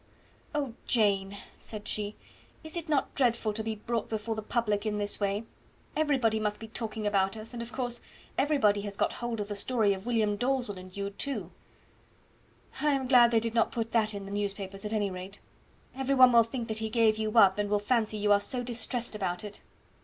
[0.55, 2.15] "Oh, Jane," said she,
[2.63, 5.43] "is it not dreadful to be brought before the public in this way;
[5.95, 8.01] everybody must be talking about us, and of course
[8.35, 11.51] everybody has got hold of the story of William Dalzell and you too.
[12.81, 15.39] I am glad they did not put that in the newspapers, at any rate.
[15.95, 18.63] Every one will think that he gave you up, and will fancy you are so
[18.63, 19.61] distressed about it."